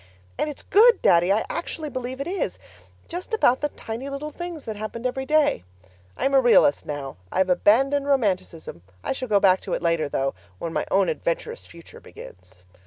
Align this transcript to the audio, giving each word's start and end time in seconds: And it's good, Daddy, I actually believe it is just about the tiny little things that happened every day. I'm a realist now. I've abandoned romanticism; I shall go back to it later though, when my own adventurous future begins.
And 0.39 0.49
it's 0.49 0.63
good, 0.63 0.99
Daddy, 1.03 1.31
I 1.31 1.45
actually 1.47 1.91
believe 1.91 2.19
it 2.19 2.25
is 2.25 2.57
just 3.07 3.35
about 3.35 3.61
the 3.61 3.69
tiny 3.69 4.09
little 4.09 4.31
things 4.31 4.65
that 4.65 4.75
happened 4.75 5.05
every 5.05 5.27
day. 5.27 5.63
I'm 6.17 6.33
a 6.33 6.41
realist 6.41 6.87
now. 6.87 7.17
I've 7.31 7.51
abandoned 7.51 8.07
romanticism; 8.07 8.81
I 9.03 9.13
shall 9.13 9.27
go 9.27 9.39
back 9.39 9.61
to 9.61 9.73
it 9.73 9.83
later 9.83 10.09
though, 10.09 10.33
when 10.57 10.73
my 10.73 10.87
own 10.89 11.07
adventurous 11.07 11.67
future 11.67 11.99
begins. 11.99 12.63